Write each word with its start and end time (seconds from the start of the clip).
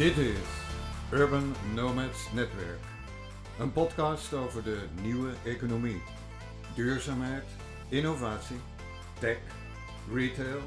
Dit 0.00 0.16
is 0.16 0.48
Urban 1.12 1.54
Nomads 1.74 2.32
Netwerk. 2.32 2.80
Een 3.58 3.72
podcast 3.72 4.34
over 4.34 4.62
de 4.62 4.78
nieuwe 5.02 5.30
economie. 5.44 6.02
Duurzaamheid, 6.74 7.44
innovatie, 7.88 8.60
tech, 9.18 9.38
retail, 10.12 10.60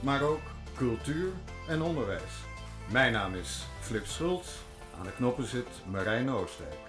maar 0.00 0.22
ook 0.22 0.40
cultuur 0.76 1.32
en 1.66 1.82
onderwijs. 1.82 2.32
Mijn 2.90 3.12
naam 3.12 3.34
is 3.34 3.66
Flip 3.80 4.06
Schultz. 4.06 4.48
Aan 4.98 5.04
de 5.04 5.12
knoppen 5.12 5.46
zit 5.46 5.68
Marijn 5.90 6.30
Oostdijk. 6.30 6.87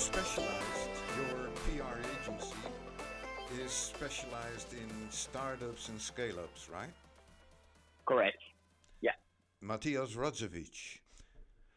Specialized, 0.00 0.96
your 1.18 1.50
PR 1.66 1.98
agency 2.22 2.56
is 3.62 3.70
specialized 3.70 4.72
in 4.72 4.88
startups 5.10 5.90
and 5.90 6.00
scale 6.00 6.38
ups, 6.38 6.70
right? 6.70 6.88
Correct. 8.06 8.38
Yeah. 9.02 9.12
Matias 9.60 10.16
Rodsevich. 10.16 11.00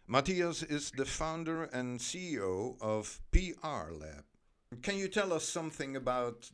Matias 0.07 0.63
is 0.63 0.91
the 0.91 1.03
founder 1.03 1.65
and 1.65 1.99
CEO 1.99 2.81
of 2.81 3.19
PR 3.33 3.91
Lab. 3.91 4.23
Can 4.81 4.97
you 4.97 5.09
tell 5.09 5.33
us 5.33 5.43
something 5.43 5.97
about 5.97 6.49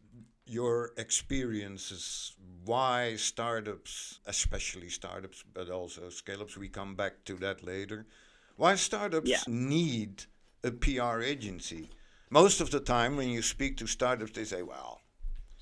your 0.47 0.94
experiences? 0.97 2.33
Why 2.66 3.16
startups, 3.16 4.22
especially 4.25 4.89
startups, 4.89 5.44
but 5.53 5.69
also 5.69 6.09
scale 6.09 6.41
ups? 6.41 6.57
We 6.57 6.69
come 6.69 6.95
back 6.95 7.23
to 7.25 7.35
that 7.35 7.63
later. 7.63 8.07
Why 8.55 8.73
startups 8.73 9.29
Yeah. 9.29 9.44
need 9.47 10.25
a 10.63 10.71
PR 10.71 11.21
agency? 11.21 11.89
Most 12.29 12.61
of 12.61 12.71
the 12.71 12.79
time, 12.79 13.15
when 13.17 13.29
you 13.29 13.41
speak 13.41 13.77
to 13.77 13.88
startups, 13.88 14.31
they 14.31 14.43
say, 14.43 14.61
well, 14.61 15.01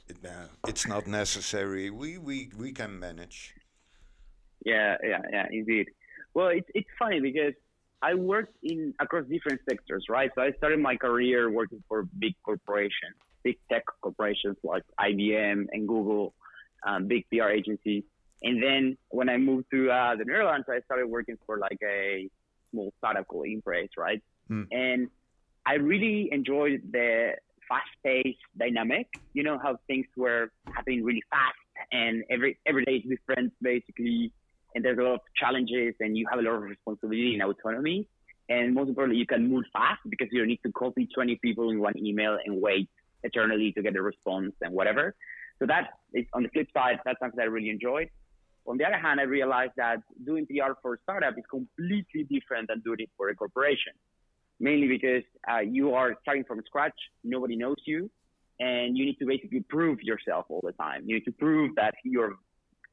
it, 0.08 0.18
uh, 0.26 0.48
it's 0.68 0.88
not 0.88 1.08
necessary. 1.08 1.90
We, 1.90 2.18
we, 2.18 2.50
we 2.58 2.72
can 2.72 3.00
manage. 3.00 3.56
Yeah, 4.66 4.98
yeah, 5.04 5.22
yeah, 5.32 5.48
indeed. 5.52 5.88
Well, 6.34 6.50
it's 6.50 6.70
it's 6.76 6.90
funny 7.00 7.20
because 7.20 7.54
I 8.02 8.14
worked 8.14 8.56
in 8.64 8.94
across 9.00 9.26
different 9.26 9.62
sectors, 9.68 10.06
right? 10.10 10.30
So 10.36 10.42
I 10.42 10.52
started 10.52 10.80
my 10.80 10.96
career 10.96 11.50
working 11.50 11.84
for 11.88 12.04
big 12.04 12.36
corporations, 12.44 13.16
big 13.44 13.58
tech 13.72 13.84
corporations 14.02 14.58
like 14.64 14.84
IBM 15.00 15.66
and 15.72 15.88
Google, 15.88 16.34
um, 16.86 17.08
big 17.08 17.26
PR 17.30 17.50
agencies. 17.50 18.04
And 18.44 18.62
then 18.62 18.98
when 19.10 19.30
I 19.30 19.38
moved 19.38 19.66
to 19.72 19.90
uh, 19.90 20.16
the 20.16 20.26
Netherlands, 20.26 20.68
I 20.70 20.82
started 20.82 21.08
working 21.08 21.38
for 21.46 21.58
like 21.58 21.80
a 21.84 22.30
small 22.72 22.94
startup 23.00 23.28
called 23.28 23.48
Impraise, 23.48 23.90
right? 23.98 24.22
Hmm. 24.48 24.64
And 24.72 25.10
I 25.66 25.76
really 25.76 26.30
enjoyed 26.32 26.82
the 26.92 27.34
fast-paced 27.68 28.40
dynamic. 28.58 29.08
You 29.34 29.44
know 29.44 29.60
how 29.62 29.78
things 29.88 30.06
were 30.16 30.52
happening 30.74 31.04
really 31.04 31.24
fast, 31.30 31.58
and 31.92 32.24
every 32.30 32.58
every 32.66 32.86
day 32.86 33.04
is 33.04 33.10
different, 33.10 33.54
basically 33.62 34.32
and 34.78 34.86
there's 34.86 35.00
a 35.00 35.02
lot 35.02 35.16
of 35.16 35.22
challenges 35.36 35.96
and 36.00 36.16
you 36.16 36.28
have 36.30 36.40
a 36.40 36.42
lot 36.44 36.54
of 36.54 36.62
responsibility 36.62 37.34
and 37.34 37.42
autonomy. 37.42 38.08
And 38.48 38.76
most 38.76 38.90
importantly, 38.90 39.20
you 39.20 39.26
can 39.26 39.50
move 39.50 39.66
fast 39.74 40.02
because 40.08 40.28
you 40.32 40.40
don't 40.40 40.48
need 40.48 40.62
to 40.66 40.72
copy 40.72 41.08
20 41.14 41.40
people 41.42 41.72
in 41.72 41.80
one 41.80 41.98
email 41.98 42.38
and 42.46 42.62
wait 42.62 42.88
eternally 43.24 43.72
to 43.74 43.82
get 43.82 43.96
a 43.96 44.02
response 44.02 44.54
and 44.62 44.72
whatever. 44.72 45.16
So 45.60 45.66
that 45.66 45.94
is 46.14 46.26
on 46.34 46.44
the 46.44 46.50
flip 46.50 46.68
side, 46.74 47.00
that's 47.04 47.20
something 47.20 47.40
I 47.40 47.46
really 47.46 47.72
enjoyed. 47.72 48.10
On 48.68 48.78
the 48.78 48.86
other 48.86 49.00
hand, 49.00 49.20
I 49.20 49.24
realized 49.24 49.74
that 49.78 49.98
doing 50.24 50.46
PR 50.46 50.74
for 50.82 50.94
a 50.94 50.98
startup 51.02 51.38
is 51.38 51.44
completely 51.50 52.24
different 52.30 52.68
than 52.68 52.82
doing 52.82 53.00
it 53.00 53.10
for 53.18 53.30
a 53.30 53.36
corporation. 53.36 53.94
Mainly 54.60 54.88
because 54.88 55.24
uh, 55.52 55.60
you 55.60 55.94
are 55.94 56.16
starting 56.22 56.44
from 56.44 56.62
scratch, 56.66 56.96
nobody 57.24 57.56
knows 57.56 57.78
you, 57.86 58.10
and 58.60 58.98
you 58.98 59.06
need 59.06 59.18
to 59.20 59.26
basically 59.26 59.64
prove 59.70 60.02
yourself 60.02 60.46
all 60.50 60.62
the 60.64 60.72
time. 60.74 61.04
You 61.06 61.16
need 61.16 61.26
to 61.26 61.32
prove 61.32 61.76
that 61.76 61.94
you're 62.04 62.38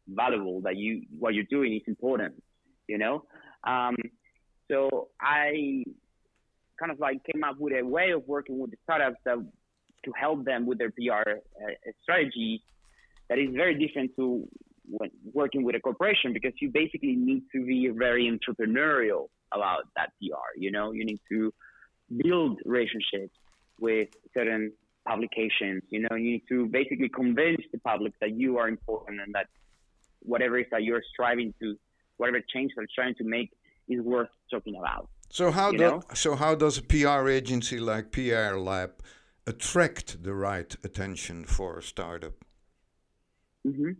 valuable 0.08 0.60
that 0.62 0.76
you 0.76 1.02
what 1.18 1.34
you're 1.34 1.44
doing 1.44 1.74
is 1.74 1.82
important 1.86 2.34
you 2.88 2.98
know 2.98 3.24
um, 3.64 3.96
so 4.70 5.08
i 5.20 5.82
kind 6.78 6.92
of 6.92 6.98
like 6.98 7.18
came 7.32 7.44
up 7.44 7.56
with 7.58 7.72
a 7.72 7.82
way 7.82 8.10
of 8.10 8.22
working 8.26 8.58
with 8.58 8.70
the 8.70 8.76
startups 8.82 9.16
that 9.24 9.36
to 10.04 10.12
help 10.18 10.44
them 10.44 10.66
with 10.66 10.78
their 10.78 10.90
pr 10.90 11.12
uh, 11.12 11.90
strategy 12.02 12.62
that 13.28 13.38
is 13.38 13.48
very 13.54 13.74
different 13.74 14.10
to 14.16 14.46
when 14.88 15.10
working 15.32 15.64
with 15.64 15.74
a 15.74 15.80
corporation 15.80 16.32
because 16.32 16.52
you 16.60 16.70
basically 16.70 17.14
need 17.16 17.42
to 17.52 17.64
be 17.64 17.88
very 17.88 18.24
entrepreneurial 18.30 19.28
about 19.52 19.84
that 19.96 20.10
pr 20.20 20.50
you 20.58 20.70
know 20.70 20.92
you 20.92 21.04
need 21.04 21.20
to 21.30 21.52
build 22.22 22.60
relationships 22.64 23.34
with 23.80 24.08
certain 24.34 24.72
publications 25.08 25.82
you 25.90 26.00
know 26.00 26.14
you 26.16 26.32
need 26.32 26.42
to 26.48 26.66
basically 26.66 27.08
convince 27.08 27.62
the 27.72 27.78
public 27.78 28.12
that 28.20 28.32
you 28.36 28.58
are 28.58 28.68
important 28.68 29.20
and 29.20 29.34
that 29.34 29.46
whatever 30.20 30.58
it 30.58 30.62
is 30.62 30.66
that 30.70 30.82
you're 30.82 31.02
striving 31.12 31.52
to, 31.60 31.76
whatever 32.16 32.40
change 32.54 32.72
that 32.74 32.82
you're 32.82 33.04
trying 33.04 33.14
to 33.14 33.24
make 33.24 33.50
is 33.88 34.00
worth 34.00 34.28
talking 34.50 34.74
about. 34.76 35.08
So 35.28 35.50
how 35.50 35.70
You 35.72 35.78
do, 35.78 35.84
know? 35.84 36.02
so 36.14 36.34
how 36.34 36.54
does 36.54 36.78
a 36.78 36.82
PR 36.82 37.28
agency 37.28 37.78
like 37.78 38.10
PR 38.10 38.56
Lab 38.56 38.92
attract 39.46 40.22
the 40.22 40.32
right 40.34 40.74
attention 40.82 41.44
for 41.44 41.78
a 41.78 41.82
startup? 41.82 42.34
hmm 43.64 43.92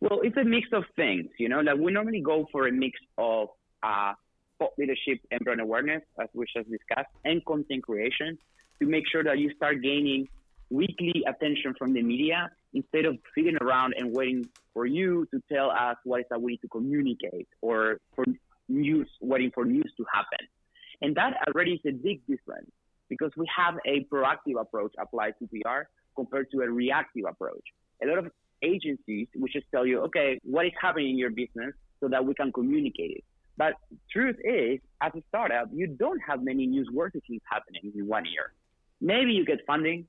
Well, 0.00 0.20
it's 0.22 0.36
a 0.36 0.44
mix 0.44 0.68
of 0.72 0.84
things, 0.96 1.26
you 1.38 1.48
know, 1.48 1.60
like 1.60 1.76
we 1.76 1.92
normally 1.92 2.20
go 2.20 2.46
for 2.50 2.66
a 2.66 2.72
mix 2.72 2.98
of 3.18 3.48
uh, 3.82 4.14
thought 4.58 4.72
leadership 4.78 5.18
and 5.30 5.40
brand 5.40 5.60
awareness, 5.60 6.02
as 6.20 6.28
we 6.34 6.44
just 6.54 6.70
discussed, 6.70 7.10
and 7.24 7.44
content 7.44 7.82
creation 7.82 8.38
to 8.80 8.86
make 8.86 9.04
sure 9.10 9.24
that 9.24 9.38
you 9.38 9.52
start 9.56 9.82
gaining 9.82 10.28
weekly 10.70 11.24
attention 11.26 11.74
from 11.78 11.92
the 11.92 12.02
media 12.02 12.50
instead 12.74 13.04
of 13.04 13.18
sitting 13.34 13.56
around 13.60 13.94
and 13.98 14.12
waiting 14.12 14.48
for 14.72 14.86
you 14.86 15.26
to 15.32 15.42
tell 15.52 15.70
us 15.70 15.96
what 16.04 16.20
is 16.20 16.26
that 16.30 16.40
we 16.40 16.52
need 16.52 16.60
to 16.62 16.68
communicate 16.68 17.48
or 17.60 17.98
for 18.14 18.24
news, 18.68 19.08
waiting 19.20 19.50
for 19.52 19.64
news 19.64 19.92
to 19.96 20.04
happen. 20.12 20.46
And 21.02 21.16
that 21.16 21.34
already 21.48 21.72
is 21.72 21.80
a 21.86 21.92
big 21.92 22.24
difference 22.26 22.70
because 23.08 23.32
we 23.36 23.46
have 23.54 23.74
a 23.86 24.04
proactive 24.04 24.60
approach 24.60 24.92
applied 24.98 25.34
to 25.40 25.48
PR 25.48 25.88
compared 26.14 26.50
to 26.52 26.60
a 26.60 26.70
reactive 26.70 27.24
approach. 27.28 27.64
A 28.02 28.06
lot 28.06 28.18
of 28.18 28.30
agencies 28.62 29.28
which 29.34 29.52
just 29.52 29.66
tell 29.70 29.86
you, 29.86 30.00
okay, 30.00 30.38
what 30.42 30.66
is 30.66 30.72
happening 30.80 31.10
in 31.10 31.18
your 31.18 31.30
business 31.30 31.74
so 32.00 32.08
that 32.08 32.24
we 32.24 32.34
can 32.34 32.52
communicate 32.52 33.10
it. 33.18 33.24
But 33.56 33.74
truth 34.10 34.36
is, 34.44 34.80
as 35.02 35.12
a 35.14 35.22
startup, 35.28 35.68
you 35.72 35.86
don't 35.86 36.20
have 36.20 36.42
many 36.42 36.66
newsworthy 36.66 37.20
things 37.26 37.42
happening 37.44 37.92
in 37.94 38.06
one 38.06 38.24
year. 38.24 38.52
Maybe 39.00 39.32
you 39.32 39.44
get 39.44 39.58
funding, 39.66 40.06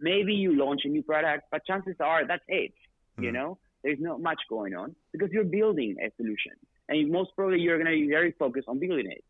maybe 0.00 0.34
you 0.34 0.56
launch 0.56 0.82
a 0.84 0.88
new 0.88 1.02
product, 1.02 1.44
but 1.50 1.64
chances 1.64 1.96
are 2.00 2.26
that's 2.26 2.44
it. 2.48 2.74
You 3.18 3.30
Mhm. 3.30 3.34
know, 3.34 3.58
there's 3.82 4.00
not 4.00 4.20
much 4.20 4.42
going 4.48 4.74
on 4.74 4.94
because 5.12 5.30
you're 5.32 5.44
building 5.44 5.96
a 6.00 6.10
solution, 6.16 6.52
and 6.88 7.10
most 7.10 7.34
probably 7.36 7.60
you're 7.60 7.78
going 7.78 7.92
to 7.92 8.00
be 8.06 8.08
very 8.08 8.32
focused 8.32 8.68
on 8.68 8.78
building 8.78 9.10
it. 9.10 9.24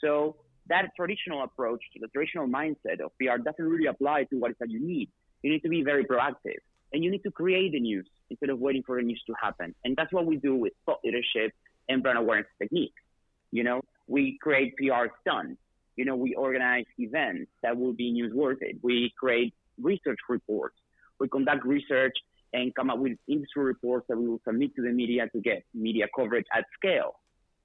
So 0.00 0.36
that 0.66 0.90
traditional 0.96 1.42
approach, 1.42 1.82
to 1.92 2.00
the 2.00 2.08
traditional 2.08 2.48
mindset 2.48 3.00
of 3.00 3.16
PR 3.18 3.38
doesn't 3.38 3.64
really 3.64 3.86
apply 3.86 4.24
to 4.24 4.36
what 4.36 4.42
what 4.42 4.50
is 4.50 4.56
that 4.58 4.70
you 4.70 4.80
need. 4.80 5.08
You 5.42 5.50
need 5.52 5.62
to 5.62 5.68
be 5.68 5.82
very 5.82 6.04
proactive, 6.04 6.60
and 6.92 7.02
you 7.02 7.10
need 7.10 7.22
to 7.22 7.30
create 7.30 7.72
the 7.72 7.80
news 7.80 8.06
instead 8.30 8.50
of 8.50 8.58
waiting 8.58 8.82
for 8.84 8.96
the 8.96 9.02
news 9.02 9.22
to 9.26 9.34
happen. 9.40 9.74
And 9.84 9.96
that's 9.96 10.12
what 10.12 10.26
we 10.26 10.36
do 10.36 10.54
with 10.54 10.72
thought 10.86 11.00
leadership 11.04 11.52
and 11.88 12.02
brand 12.02 12.18
awareness 12.18 12.48
techniques. 12.60 13.00
You 13.50 13.64
know, 13.64 13.82
we 14.06 14.38
create 14.40 14.74
PR 14.76 15.06
stunts. 15.20 15.60
You 15.96 16.06
know, 16.06 16.16
we 16.16 16.34
organize 16.34 16.84
events 16.98 17.50
that 17.62 17.76
will 17.76 17.92
be 17.92 18.12
newsworthy. 18.12 18.78
We 18.82 19.12
create 19.18 19.54
research 19.80 20.18
reports. 20.28 20.76
We 21.20 21.28
conduct 21.28 21.64
research 21.64 22.16
and 22.54 22.74
come 22.74 22.90
up 22.90 22.98
with 22.98 23.12
industry 23.28 23.64
reports 23.64 24.06
that 24.08 24.16
we 24.16 24.28
will 24.28 24.40
submit 24.46 24.74
to 24.76 24.82
the 24.82 24.90
media 24.90 25.28
to 25.34 25.40
get 25.40 25.64
media 25.74 26.06
coverage 26.16 26.46
at 26.54 26.64
scale. 26.78 27.14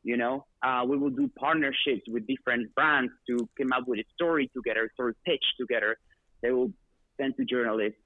You 0.04 0.16
know, 0.16 0.46
uh, 0.62 0.84
we 0.88 0.98
will 0.98 1.10
do 1.10 1.30
partnerships 1.38 2.04
with 2.08 2.28
different 2.28 2.74
brands 2.76 3.12
to 3.30 3.50
come 3.58 3.74
up 3.74 3.88
with 3.88 4.00
a 4.00 4.06
story 4.14 4.50
together, 4.56 4.90
story 4.94 5.14
pitch 5.26 5.44
together. 5.60 5.98
They 6.42 6.52
will 6.52 6.72
send 7.20 7.36
to 7.38 7.46
journalists 7.46 8.00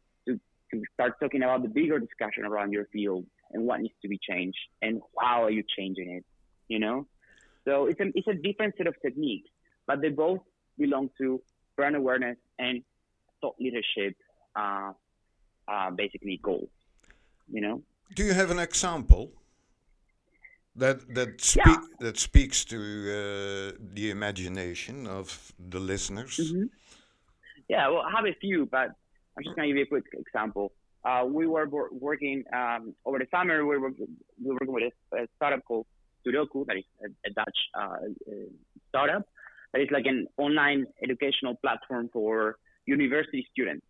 to, 0.71 0.81
start 0.93 1.19
talking 1.19 1.43
about 1.43 1.61
the 1.63 1.69
bigger 1.69 1.99
discussion 1.99 2.45
around 2.45 2.71
your 2.71 2.85
field 2.93 3.25
and 3.51 3.65
what 3.65 3.81
needs 3.81 3.93
to 4.01 4.07
be 4.07 4.19
changed 4.29 4.57
and 4.81 5.01
how 5.19 5.43
are 5.43 5.51
you 5.51 5.63
changing 5.77 6.09
it. 6.17 6.25
You 6.67 6.79
know, 6.79 7.07
so 7.65 7.87
it's 7.87 7.99
a 7.99 8.07
it's 8.15 8.27
a 8.27 8.33
different 8.33 8.75
set 8.77 8.87
of 8.87 8.95
techniques, 9.01 9.49
but 9.87 10.01
they 10.01 10.09
both 10.09 10.39
belong 10.77 11.09
to 11.19 11.41
brand 11.75 11.95
awareness 11.95 12.37
and 12.59 12.81
thought 13.41 13.55
leadership, 13.59 14.15
uh, 14.55 14.91
uh, 15.67 15.91
basically 15.91 16.39
goals. 16.41 16.69
You 17.51 17.61
know. 17.61 17.81
Do 18.15 18.23
you 18.23 18.33
have 18.33 18.51
an 18.51 18.59
example 18.59 19.31
that 20.75 21.13
that 21.15 21.41
speak 21.41 21.65
Yeah. 21.65 21.81
that 21.99 22.17
speaks 22.17 22.63
to 22.65 22.77
uh, 22.77 23.77
the 23.93 24.09
imagination 24.11 25.07
of 25.07 25.53
the 25.57 25.79
listeners? 25.79 26.37
Mhm. 26.39 26.69
Yeah, 27.67 27.87
well, 27.89 28.01
I 28.01 28.11
have 28.11 28.25
a 28.25 28.33
few, 28.33 28.65
but 28.65 28.89
I'm 29.37 29.43
just 29.43 29.55
going 29.55 29.69
to 29.69 29.73
give 29.73 29.77
you 29.77 29.83
a 29.83 29.87
quick 29.87 30.05
example. 30.13 30.71
Uh, 31.03 31.25
we 31.25 31.47
were 31.47 31.67
working 31.91 32.43
um, 32.53 32.93
over 33.05 33.17
the 33.17 33.27
summer. 33.31 33.65
We 33.65 33.77
were, 33.77 33.89
we 33.89 34.05
were 34.43 34.57
working 34.61 34.73
with 34.73 34.93
a, 35.13 35.27
startup 35.35 35.65
called 35.65 35.87
Studocu, 36.25 36.65
that 36.67 36.77
is 36.77 36.83
a, 37.03 37.07
a 37.27 37.33
Dutch 37.33 37.57
uh, 37.73 37.81
uh, 37.81 38.33
startup 38.89 39.27
that 39.73 39.81
is 39.81 39.87
like 39.91 40.05
an 40.05 40.27
online 40.37 40.85
educational 41.03 41.55
platform 41.55 42.09
for 42.11 42.57
university 42.85 43.47
students, 43.51 43.85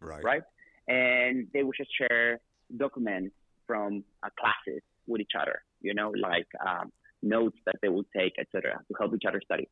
Right. 0.00 0.22
right? 0.22 0.42
And 0.86 1.48
they 1.52 1.62
would 1.62 1.76
just 1.76 1.90
share 1.96 2.40
documents 2.76 3.34
from 3.66 4.04
uh, 4.22 4.28
classes 4.38 4.82
with 5.06 5.20
each 5.20 5.32
other, 5.38 5.62
you 5.80 5.94
know, 5.94 6.12
like 6.20 6.46
um, 6.64 6.92
notes 7.22 7.56
that 7.66 7.76
they 7.82 7.88
would 7.88 8.06
take, 8.16 8.34
etc., 8.38 8.80
to 8.86 8.94
help 8.98 9.14
each 9.14 9.24
other 9.26 9.40
study. 9.44 9.68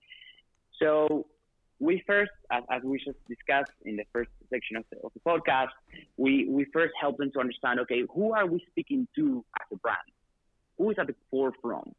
So 0.80 1.26
we 1.82 2.02
first, 2.06 2.30
as, 2.50 2.62
as, 2.70 2.80
we 2.84 2.96
just 2.98 3.18
discussed 3.28 3.76
in 3.84 3.96
the 3.96 4.04
first 4.12 4.30
section 4.50 4.76
of 4.76 4.84
the, 4.90 4.98
of 5.06 5.10
the 5.16 5.22
podcast, 5.30 5.74
we, 6.16 6.32
we 6.48 6.64
first 6.72 6.92
help 7.00 7.18
them 7.18 7.30
to 7.32 7.40
understand, 7.40 7.80
okay, 7.80 8.04
who 8.14 8.32
are 8.32 8.46
we 8.46 8.64
speaking 8.70 9.08
to 9.16 9.44
as 9.60 9.66
a 9.72 9.76
brand? 9.76 10.08
Who 10.78 10.90
is 10.90 10.96
at 11.00 11.08
the 11.08 11.16
forefront? 11.30 11.96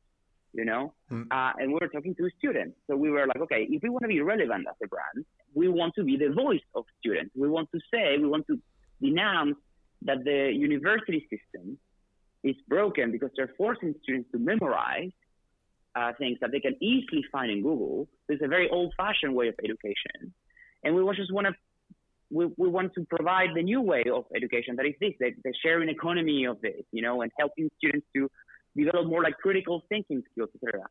You 0.53 0.65
know, 0.65 0.93
Hmm. 1.09 1.23
uh, 1.31 1.51
and 1.57 1.73
we 1.73 1.79
were 1.81 1.87
talking 1.87 2.13
to 2.15 2.29
students. 2.37 2.75
So 2.87 2.95
we 2.95 3.09
were 3.09 3.25
like, 3.25 3.41
okay, 3.45 3.67
if 3.75 3.81
we 3.81 3.89
want 3.89 4.03
to 4.03 4.07
be 4.07 4.21
relevant 4.21 4.67
as 4.69 4.75
a 4.83 4.87
brand, 4.87 5.25
we 5.55 5.67
want 5.67 5.95
to 5.95 6.03
be 6.03 6.15
the 6.15 6.29
voice 6.29 6.67
of 6.75 6.85
students. 6.99 7.31
We 7.35 7.49
want 7.49 7.69
to 7.75 7.79
say, 7.91 8.05
we 8.19 8.27
want 8.27 8.45
to 8.51 8.59
denounce 9.01 9.57
that 10.03 10.23
the 10.23 10.51
university 10.53 11.27
system 11.31 11.65
is 12.43 12.55
broken 12.67 13.11
because 13.11 13.31
they're 13.35 13.53
forcing 13.57 13.95
students 14.03 14.29
to 14.33 14.37
memorize 14.37 15.11
uh, 15.95 16.11
things 16.17 16.37
that 16.41 16.51
they 16.51 16.59
can 16.59 16.75
easily 16.81 17.23
find 17.31 17.51
in 17.51 17.61
Google. 17.61 18.07
It's 18.29 18.41
a 18.43 18.47
very 18.47 18.69
old-fashioned 18.69 19.33
way 19.33 19.47
of 19.49 19.55
education, 19.63 20.33
and 20.83 20.95
we 20.95 21.15
just 21.15 21.33
want 21.33 21.47
to 21.47 21.53
we, 22.33 22.47
we 22.57 22.67
want 22.67 22.93
to 22.95 23.05
provide 23.05 23.49
the 23.55 23.61
new 23.61 23.81
way 23.81 24.03
of 24.11 24.25
education 24.35 24.75
that 24.77 24.85
is 24.85 24.95
this, 24.99 25.13
the, 25.19 25.31
the 25.43 25.53
sharing 25.63 25.87
economy 25.89 26.45
of 26.45 26.59
this, 26.61 26.81
you 26.91 27.01
know, 27.01 27.21
and 27.21 27.31
helping 27.37 27.69
students 27.77 28.07
to 28.15 28.29
develop 28.75 29.07
more 29.07 29.21
like 29.21 29.37
critical 29.37 29.83
thinking 29.87 30.23
skills, 30.31 30.49
etc. 30.55 30.81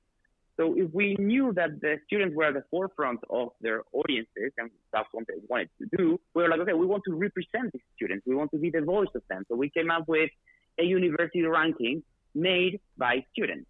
So 0.56 0.75
if 0.76 0.93
we 0.93 1.16
knew 1.19 1.52
that 1.55 1.81
the 1.81 1.96
students 2.06 2.37
were 2.37 2.44
at 2.44 2.55
the 2.55 2.64
forefront 2.70 3.20
of 3.31 3.48
their 3.60 3.82
audiences 3.93 4.52
and 4.58 4.70
that's 4.93 5.08
what 5.12 5.26
they 5.26 5.34
wanted 5.48 5.70
to 5.81 5.96
do, 5.96 6.20
we 6.34 6.43
were 6.43 6.48
like, 6.48 6.60
okay, 6.60 6.75
we 6.75 6.87
want 6.87 7.02
to 7.06 7.14
represent 7.14 7.72
these 7.72 7.82
students. 7.96 8.25
We 8.26 8.34
want 8.34 8.50
to 8.52 8.58
be 8.58 8.70
the 8.70 8.82
voice 8.82 9.08
of 9.14 9.22
them. 9.28 9.44
So 9.48 9.56
we 9.56 9.70
came 9.70 9.90
up 9.90 10.06
with 10.06 10.31
a 10.78 10.84
university 10.84 11.43
ranking 11.43 12.02
made 12.34 12.81
by 12.96 13.25
students, 13.32 13.66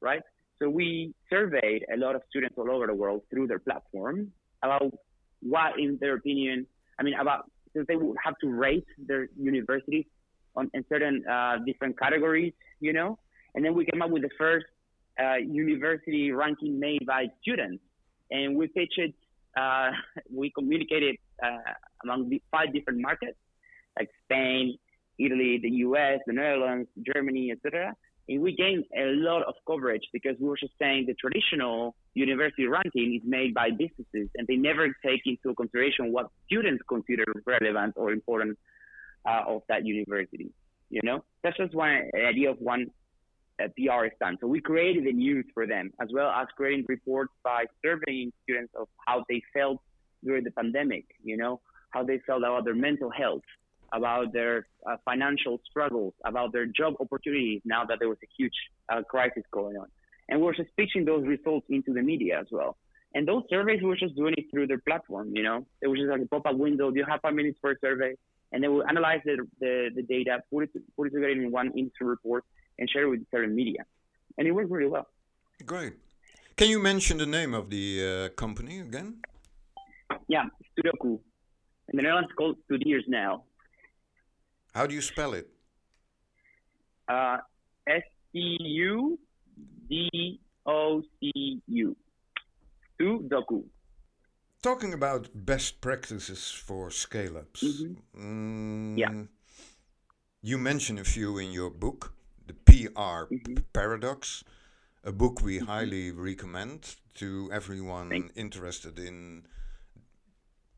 right? 0.00 0.22
So 0.62 0.70
we 0.70 1.12
surveyed 1.28 1.84
a 1.92 1.96
lot 1.96 2.14
of 2.14 2.22
students 2.30 2.54
all 2.56 2.70
over 2.70 2.86
the 2.86 2.94
world 2.94 3.22
through 3.30 3.48
their 3.48 3.58
platform 3.58 4.30
about 4.62 4.94
what, 5.40 5.72
in 5.76 5.98
their 6.00 6.14
opinion, 6.14 6.68
I 7.00 7.02
mean, 7.02 7.14
about 7.14 7.50
so 7.74 7.84
they 7.88 7.96
would 7.96 8.16
have 8.22 8.34
to 8.42 8.48
rate 8.48 8.86
their 9.08 9.26
universities 9.36 10.04
on 10.54 10.70
in 10.72 10.84
certain 10.88 11.24
uh, 11.26 11.56
different 11.66 11.98
categories, 11.98 12.52
you 12.78 12.92
know, 12.92 13.18
and 13.56 13.64
then 13.64 13.74
we 13.74 13.84
came 13.86 14.02
up 14.02 14.10
with 14.10 14.22
the 14.22 14.30
first 14.38 14.66
uh, 15.20 15.36
university 15.36 16.30
ranking 16.30 16.78
made 16.78 17.04
by 17.06 17.26
students, 17.40 17.82
and 18.30 18.54
we 18.54 18.68
pitched 18.68 18.98
it. 18.98 19.14
Uh, 19.56 19.90
we 20.32 20.52
communicated 20.56 21.16
uh, 21.44 21.72
among 22.04 22.28
the 22.28 22.40
five 22.52 22.72
different 22.72 23.00
markets, 23.00 23.38
like 23.98 24.08
Spain, 24.24 24.78
Italy, 25.18 25.58
the 25.60 25.70
U.S., 25.86 26.20
the 26.28 26.34
Netherlands, 26.34 26.88
Germany, 27.12 27.50
etc. 27.50 27.94
And 28.28 28.40
we 28.40 28.54
gained 28.54 28.84
a 28.96 29.06
lot 29.16 29.42
of 29.42 29.54
coverage 29.66 30.02
because 30.12 30.36
we 30.40 30.48
were 30.48 30.56
just 30.56 30.72
saying 30.78 31.06
the 31.06 31.14
traditional 31.14 31.94
university 32.14 32.66
ranking 32.66 33.14
is 33.14 33.22
made 33.28 33.52
by 33.52 33.70
businesses, 33.70 34.28
and 34.36 34.46
they 34.46 34.56
never 34.56 34.88
take 35.04 35.22
into 35.26 35.54
consideration 35.54 36.12
what 36.12 36.28
students 36.46 36.82
consider 36.88 37.24
relevant 37.46 37.94
or 37.96 38.12
important 38.12 38.58
uh, 39.26 39.42
of 39.46 39.62
that 39.68 39.84
university. 39.84 40.50
You 40.90 41.00
know, 41.02 41.24
that's 41.42 41.56
just 41.56 41.74
one 41.74 42.10
idea 42.14 42.50
of 42.50 42.58
one 42.58 42.90
uh, 43.62 43.68
PR 43.76 44.06
done. 44.20 44.38
So 44.40 44.46
we 44.46 44.60
created 44.60 45.04
the 45.04 45.12
news 45.12 45.46
for 45.54 45.66
them, 45.66 45.92
as 46.00 46.08
well 46.12 46.30
as 46.30 46.46
creating 46.56 46.86
reports 46.88 47.32
by 47.42 47.64
surveying 47.82 48.32
students 48.44 48.72
of 48.78 48.88
how 49.06 49.24
they 49.28 49.42
felt 49.52 49.80
during 50.22 50.44
the 50.44 50.50
pandemic. 50.50 51.06
You 51.24 51.36
know, 51.36 51.60
how 51.90 52.04
they 52.04 52.18
felt 52.26 52.40
about 52.42 52.64
their 52.64 52.74
mental 52.74 53.10
health, 53.10 53.42
about 53.92 54.32
their 54.32 54.66
uh, 54.88 54.96
financial 55.04 55.60
struggles, 55.68 56.14
about 56.24 56.52
their 56.52 56.66
job 56.66 56.94
opportunities. 57.00 57.60
Now 57.64 57.84
that 57.84 57.98
there 57.98 58.08
was 58.08 58.18
a 58.22 58.28
huge 58.36 58.54
uh, 58.88 59.02
crisis 59.02 59.44
going 59.50 59.76
on, 59.76 59.86
and 60.28 60.40
we 60.40 60.46
we're 60.46 60.54
just 60.54 60.74
pitching 60.76 61.04
those 61.04 61.26
results 61.26 61.66
into 61.68 61.92
the 61.92 62.02
media 62.02 62.40
as 62.40 62.46
well. 62.50 62.76
And 63.14 63.28
those 63.28 63.42
surveys, 63.50 63.80
we 63.82 63.88
were 63.88 63.96
just 63.96 64.16
doing 64.16 64.34
it 64.38 64.46
through 64.50 64.66
their 64.68 64.78
platform. 64.78 65.32
You 65.34 65.42
know, 65.42 65.66
it 65.82 65.88
was 65.88 65.98
just 65.98 66.10
like 66.10 66.22
a 66.22 66.26
pop-up 66.26 66.56
window. 66.56 66.90
Do 66.90 66.98
you 66.98 67.04
have 67.06 67.20
five 67.20 67.34
minutes 67.34 67.58
for 67.60 67.72
a 67.72 67.78
survey? 67.78 68.14
And 68.52 68.62
then 68.62 68.72
we'll 68.72 68.86
analyze 68.86 69.20
the, 69.24 69.46
the, 69.60 69.90
the 69.94 70.02
data, 70.02 70.42
put 70.50 70.64
it, 70.64 70.70
put 70.96 71.08
it 71.08 71.10
together 71.10 71.30
in 71.30 71.50
one 71.50 71.72
industry 71.76 72.06
report, 72.06 72.44
and 72.78 72.88
share 72.88 73.04
it 73.04 73.08
with 73.08 73.20
certain 73.30 73.54
media. 73.54 73.84
And 74.38 74.46
it 74.46 74.52
worked 74.52 74.70
really 74.70 74.88
well. 74.88 75.08
Great. 75.66 75.94
Can 76.56 76.68
you 76.68 76.78
mention 76.78 77.18
the 77.18 77.26
name 77.26 77.54
of 77.54 77.70
the 77.70 77.86
uh, 78.04 78.28
company 78.40 78.80
again? 78.80 79.16
Yeah, 80.28 80.44
Studocu. 80.70 81.18
In 81.88 81.96
the 81.96 82.02
Netherlands, 82.02 82.30
called 82.36 82.56
StudeerSnel. 82.70 83.42
How 84.74 84.86
do 84.86 84.94
you 84.94 85.02
spell 85.02 85.34
it? 85.34 85.48
Uh, 87.08 87.38
S 87.86 88.02
T 88.32 88.56
U 88.60 89.18
D 89.88 90.40
O 90.66 91.02
C 91.20 91.60
U. 91.68 91.96
Studocu. 92.98 93.64
Talking 94.62 94.94
about 94.94 95.28
best 95.34 95.80
practices 95.80 96.50
for 96.50 96.90
scale 96.90 97.36
ups. 97.36 97.62
Mhm. 97.62 97.96
Mm, 98.14 98.98
Yeah. 98.98 99.26
You 100.42 100.58
mention 100.58 100.98
a 100.98 101.04
few 101.04 101.38
in 101.38 101.52
your 101.52 101.70
book, 101.70 102.12
The 102.46 102.54
PR 102.54 103.26
Mhm. 103.30 103.64
Paradox, 103.72 104.44
a 105.04 105.12
book 105.12 105.40
we 105.42 105.58
highly 105.58 106.10
recommend 106.10 106.96
to 107.14 107.48
everyone 107.52 108.08
Thank- 108.08 108.32
interested 108.36 108.98
in 108.98 109.46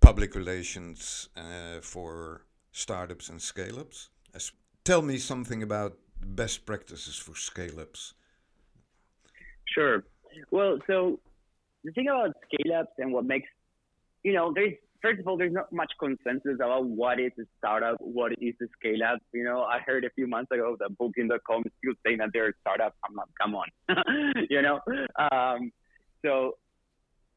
public 0.00 0.34
relations 0.34 1.28
uh, 1.36 1.80
for 1.80 2.42
startups 2.74 3.28
and 3.28 3.40
scale 3.40 3.78
ups. 3.78 4.10
Tell 4.84 5.00
me 5.00 5.16
something 5.16 5.62
about 5.62 5.96
best 6.20 6.66
practices 6.66 7.16
for 7.16 7.34
scale 7.34 7.80
ups. 7.80 8.12
Sure. 9.66 10.04
Well, 10.50 10.78
so 10.86 11.20
the 11.84 11.92
thing 11.92 12.08
about 12.08 12.34
scale 12.44 12.80
ups 12.80 12.92
and 12.98 13.10
what 13.10 13.24
makes, 13.24 13.48
you 14.24 14.34
know, 14.34 14.52
there's, 14.54 14.74
first 15.00 15.20
of 15.20 15.26
all, 15.26 15.38
there's 15.38 15.54
not 15.54 15.72
much 15.72 15.90
consensus 15.98 16.56
about 16.56 16.84
what 16.84 17.18
is 17.18 17.32
a 17.38 17.44
startup, 17.56 17.96
what 18.00 18.32
is 18.32 18.54
a 18.60 18.66
scale 18.78 19.02
up. 19.04 19.20
You 19.32 19.44
know, 19.44 19.62
I 19.62 19.78
heard 19.78 20.04
a 20.04 20.10
few 20.10 20.26
months 20.26 20.50
ago 20.50 20.76
that 20.80 20.98
Booking.com 20.98 21.62
is 21.64 21.72
still 21.78 21.94
saying 22.04 22.18
that 22.18 22.30
they're 22.34 22.48
a 22.48 22.52
startup. 22.60 22.94
I'm 23.08 23.14
like, 23.14 23.28
come 23.40 23.54
on, 23.54 23.68
you 24.50 24.60
know? 24.60 24.80
Um, 25.18 25.72
so 26.22 26.58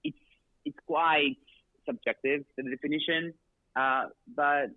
it's, 0.04 0.18
it's 0.66 0.78
quite 0.86 1.38
subjective, 1.86 2.44
the 2.58 2.64
definition. 2.64 3.34
Uh, 3.74 4.08
but 4.36 4.72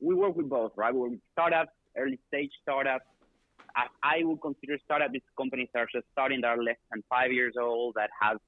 we 0.00 0.14
work 0.14 0.36
with 0.36 0.48
both, 0.48 0.72
right? 0.76 0.92
We 0.92 1.00
work 1.00 1.10
with 1.10 1.20
startups, 1.32 1.72
early 1.96 2.18
stage 2.28 2.50
startups, 2.62 3.04
I, 3.76 3.86
I 4.02 4.24
would 4.24 4.40
consider 4.40 4.78
startup 4.84 5.12
these 5.12 5.22
companies 5.36 5.68
that 5.74 5.80
are 5.80 5.88
just 5.92 6.06
starting 6.12 6.40
that 6.42 6.48
are 6.48 6.62
less 6.62 6.76
than 6.90 7.02
five 7.08 7.32
years 7.32 7.54
old 7.60 7.94
that 7.94 8.10
have 8.20 8.38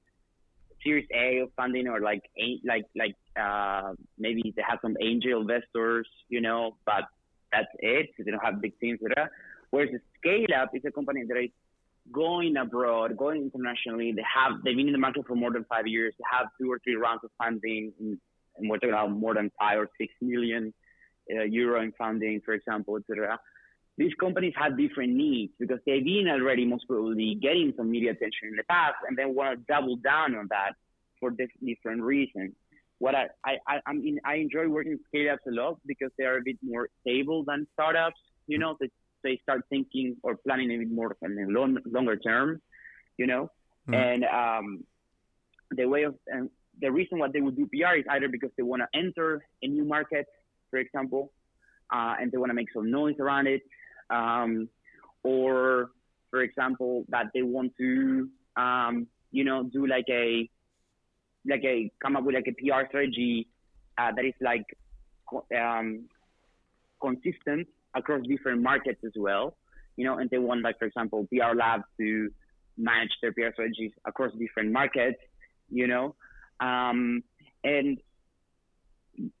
Series 0.83 1.07
A 1.13 1.39
of 1.39 1.49
funding 1.55 1.87
or 1.87 2.01
like 2.01 2.23
like 2.65 2.85
like 2.95 3.15
uh, 3.39 3.93
maybe 4.17 4.53
they 4.55 4.63
have 4.67 4.79
some 4.81 4.95
angel 5.01 5.41
investors, 5.41 6.07
you 6.27 6.41
know, 6.41 6.75
but 6.85 7.05
that's 7.51 7.67
it. 7.79 8.09
They 8.17 8.31
don't 8.31 8.43
have 8.43 8.61
big 8.61 8.77
teams, 8.79 8.99
etc. 9.01 9.29
Whereas 9.69 9.89
the 9.91 10.01
scale 10.19 10.61
up 10.61 10.71
is 10.73 10.81
a 10.85 10.91
company 10.91 11.23
that 11.27 11.37
is 11.37 11.51
going 12.11 12.57
abroad, 12.57 13.15
going 13.15 13.43
internationally. 13.43 14.11
They 14.11 14.23
have 14.23 14.61
they've 14.63 14.75
been 14.75 14.87
in 14.87 14.93
the 14.93 14.99
market 14.99 15.25
for 15.25 15.35
more 15.35 15.51
than 15.51 15.63
five 15.69 15.87
years. 15.87 16.13
They 16.17 16.25
have 16.29 16.47
two 16.59 16.69
or 16.69 16.79
three 16.79 16.95
rounds 16.95 17.21
of 17.23 17.29
funding, 17.37 17.93
and 17.99 18.19
we're 18.59 18.75
talking 18.77 18.89
about 18.89 19.11
more 19.11 19.33
than 19.33 19.51
five 19.57 19.79
or 19.79 19.89
six 19.97 20.13
million 20.21 20.73
uh, 21.31 21.43
euro 21.43 21.81
in 21.81 21.91
funding, 21.97 22.41
for 22.45 22.53
example, 22.53 22.97
etc 22.97 23.39
these 23.97 24.13
companies 24.19 24.53
have 24.57 24.77
different 24.77 25.13
needs 25.13 25.53
because 25.59 25.79
they've 25.85 26.03
been 26.03 26.27
already 26.27 26.65
most 26.65 26.87
probably 26.87 27.35
getting 27.35 27.73
some 27.77 27.91
media 27.91 28.11
attention 28.11 28.49
in 28.49 28.55
the 28.55 28.63
past 28.63 28.95
and 29.07 29.17
then 29.17 29.35
want 29.35 29.57
to 29.57 29.65
double 29.71 29.97
down 29.97 30.35
on 30.35 30.47
that 30.49 30.71
for 31.19 31.31
different 31.31 32.01
reasons. 32.01 32.53
What 32.97 33.15
I, 33.15 33.27
I, 33.45 33.79
I 33.85 33.93
mean, 33.93 34.19
I 34.25 34.35
enjoy 34.35 34.67
working 34.67 34.93
with 34.93 35.01
scale-ups 35.07 35.43
a 35.47 35.51
lot 35.51 35.79
because 35.85 36.09
they 36.17 36.23
are 36.23 36.37
a 36.37 36.41
bit 36.43 36.57
more 36.63 36.89
stable 37.01 37.43
than 37.45 37.67
startups, 37.73 38.19
you 38.47 38.57
know, 38.57 38.77
they, 38.79 38.89
they 39.23 39.39
start 39.43 39.61
thinking 39.69 40.15
or 40.23 40.37
planning 40.37 40.71
a 40.71 40.77
bit 40.77 40.91
more 40.91 41.15
in 41.21 41.35
the 41.35 41.45
long, 41.47 41.77
longer 41.85 42.17
term, 42.17 42.61
you 43.17 43.27
know, 43.27 43.49
mm. 43.87 43.95
and 43.95 44.23
um, 44.25 44.83
the 45.71 45.85
way 45.85 46.03
of, 46.03 46.15
and 46.27 46.49
the 46.81 46.91
reason 46.91 47.19
why 47.19 47.27
they 47.31 47.41
would 47.41 47.55
do 47.55 47.67
PR 47.67 47.97
is 47.97 48.05
either 48.09 48.27
because 48.27 48.49
they 48.57 48.63
want 48.63 48.81
to 48.81 48.99
enter 48.99 49.45
a 49.61 49.67
new 49.67 49.85
market, 49.85 50.25
for 50.73 50.79
example, 50.79 51.31
uh, 51.93 52.15
and 52.19 52.31
they 52.31 52.37
want 52.37 52.49
to 52.49 52.55
make 52.55 52.71
some 52.73 52.89
noise 52.89 53.15
around 53.19 53.47
it, 53.47 53.61
um, 54.09 54.67
or 55.23 55.91
for 56.31 56.41
example 56.41 57.05
that 57.09 57.27
they 57.33 57.43
want 57.43 57.71
to 57.77 58.27
um, 58.57 59.07
you 59.31 59.43
know 59.43 59.63
do 59.63 59.85
like 59.85 60.05
a 60.09 60.49
like 61.47 61.63
a 61.63 61.91
come 62.01 62.15
up 62.15 62.23
with 62.23 62.33
like 62.35 62.47
a 62.47 62.53
PR 62.53 62.87
strategy 62.87 63.47
uh, 63.99 64.11
that 64.15 64.25
is 64.25 64.33
like 64.41 64.65
um, 65.55 66.05
consistent 66.99 67.67
across 67.95 68.25
different 68.27 68.61
markets 68.61 68.99
as 69.05 69.11
well 69.15 69.55
you 69.97 70.05
know 70.05 70.17
and 70.17 70.29
they 70.31 70.39
want 70.39 70.63
like 70.63 70.79
for 70.79 70.85
example 70.85 71.27
PR 71.31 71.55
Lab 71.55 71.81
to 71.99 72.29
manage 72.77 73.11
their 73.21 73.31
PR 73.33 73.53
strategies 73.53 73.91
across 74.05 74.31
different 74.39 74.71
markets 74.71 75.19
you 75.69 75.87
know. 75.87 76.15
Um, 76.59 77.23
and 77.63 77.97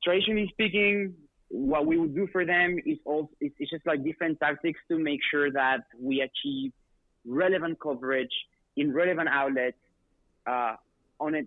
traditionally 0.03 0.49
speaking, 0.51 1.13
what 1.53 1.85
we 1.85 1.97
would 1.97 2.15
do 2.15 2.27
for 2.31 2.45
them 2.45 2.79
is 2.83 2.97
also 3.05 3.29
it's, 3.39 3.53
it's 3.59 3.69
just 3.69 3.85
like 3.85 4.03
different 4.03 4.39
tactics 4.39 4.79
to 4.89 4.97
make 4.97 5.19
sure 5.29 5.51
that 5.51 5.81
we 5.99 6.21
achieve 6.21 6.71
relevant 7.25 7.79
coverage 7.79 8.31
in 8.75 8.91
relevant 8.91 9.29
outlets 9.29 9.77
uh, 10.47 10.73
on 11.19 11.35
a 11.35 11.41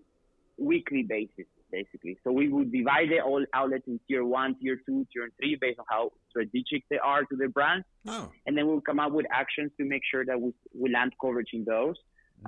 weekly 0.59 1.03
basis, 1.03 1.47
basically. 1.73 2.17
So 2.23 2.31
we 2.31 2.49
would 2.49 2.71
divide 2.71 3.09
the 3.11 3.21
all 3.21 3.45
outlets 3.53 3.83
in 3.89 3.99
tier 4.07 4.25
one, 4.25 4.55
tier 4.61 4.79
two, 4.87 5.05
tier 5.13 5.29
three, 5.39 5.59
based 5.61 5.81
on 5.81 5.87
how 5.91 6.13
strategic 6.31 6.85
they 6.89 6.99
are 6.99 7.25
to 7.25 7.37
the 7.37 7.49
brand. 7.49 7.83
Oh. 8.07 8.31
And 8.47 8.57
then 8.57 8.69
we'll 8.69 8.81
come 8.81 9.01
up 9.01 9.11
with 9.11 9.27
actions 9.33 9.73
to 9.79 9.85
make 9.85 10.03
sure 10.09 10.25
that 10.25 10.41
we, 10.41 10.53
we 10.73 10.93
land 10.93 11.15
coverage 11.21 11.51
in 11.53 11.65
those, 11.65 11.97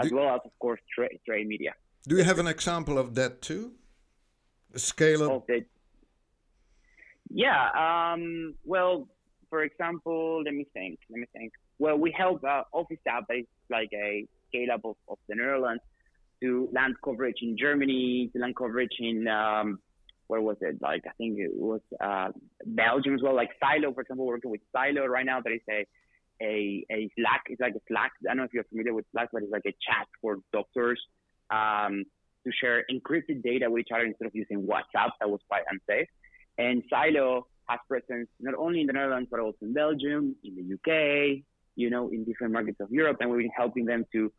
as 0.00 0.10
Do- 0.10 0.16
well 0.16 0.36
as, 0.36 0.40
of 0.44 0.52
course, 0.60 0.80
trade, 0.94 1.18
trade 1.26 1.48
media. 1.48 1.72
Do 2.06 2.16
you 2.16 2.22
have 2.22 2.38
an 2.38 2.46
example 2.46 2.98
of 2.98 3.16
that 3.16 3.42
too? 3.42 3.72
A 4.74 4.78
scale 4.78 5.24
up. 5.24 5.32
of 5.32 5.42
the 5.48 5.64
yeah 7.30 8.12
um 8.12 8.54
well 8.64 9.08
for 9.50 9.62
example 9.62 10.42
let 10.44 10.54
me 10.54 10.66
think 10.72 10.98
let 11.10 11.20
me 11.20 11.26
think 11.32 11.52
well 11.78 11.96
we 11.96 12.10
help 12.16 12.42
uh, 12.44 12.62
office 12.72 12.98
app 13.06 13.24
is 13.30 13.44
like 13.70 13.90
a 13.92 14.26
scale 14.48 14.72
up 14.72 14.80
of, 14.84 14.96
of 15.08 15.18
the 15.28 15.34
netherlands 15.34 15.82
to 16.40 16.68
land 16.72 16.94
coverage 17.04 17.36
in 17.42 17.56
germany 17.58 18.30
to 18.32 18.40
land 18.40 18.56
coverage 18.56 18.96
in 18.98 19.26
um 19.28 19.78
where 20.28 20.40
was 20.40 20.56
it 20.60 20.76
like 20.80 21.02
i 21.06 21.12
think 21.18 21.38
it 21.38 21.50
was 21.54 21.80
uh 22.00 22.28
belgium 22.66 23.14
as 23.14 23.22
well 23.22 23.34
like 23.34 23.50
Siilo 23.62 23.94
for 23.94 24.02
example 24.02 24.26
working 24.26 24.50
with 24.50 24.60
Siilo 24.74 25.06
right 25.06 25.26
now 25.26 25.40
there 25.40 25.54
is 25.54 25.60
a 25.70 25.86
a, 26.40 26.84
a 26.92 27.10
slack 27.18 27.42
it's 27.48 27.60
like 27.60 27.74
a 27.74 27.80
slack 27.88 28.12
i 28.24 28.28
don't 28.28 28.38
know 28.38 28.44
if 28.44 28.54
you're 28.54 28.64
familiar 28.64 28.94
with 28.94 29.04
slack 29.12 29.28
but 29.32 29.42
it's 29.42 29.50
like 29.52 29.66
a 29.66 29.74
chat 29.84 30.06
for 30.22 30.36
doctors 30.52 31.00
um 31.50 32.04
to 32.48 32.52
share 32.60 32.84
encrypted 32.90 33.42
data 33.42 33.70
with 33.70 33.80
each 33.80 33.88
other 33.94 34.04
instead 34.04 34.26
of 34.26 34.34
using 34.34 34.62
WhatsApp. 34.62 35.10
That 35.20 35.30
was 35.30 35.40
quite 35.48 35.62
unsafe. 35.70 36.08
And 36.58 36.82
Siilo 36.92 37.42
has 37.68 37.78
presence 37.88 38.28
not 38.40 38.54
only 38.54 38.80
in 38.80 38.86
the 38.86 38.92
Netherlands, 38.92 39.28
but 39.30 39.40
also 39.40 39.58
in 39.62 39.72
Belgium, 39.72 40.34
in 40.44 40.54
the 40.56 40.74
UK, 40.74 41.42
you 41.76 41.90
know, 41.90 42.08
in 42.08 42.24
different 42.24 42.52
markets 42.52 42.78
of 42.80 42.90
Europe. 42.90 43.18
And 43.20 43.30
we've 43.30 43.42
been 43.42 43.50
helping 43.56 43.84
them 43.84 44.04
to 44.12 44.32